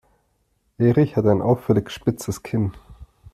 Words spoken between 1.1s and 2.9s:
hat ein auffällig spitzes Kinn.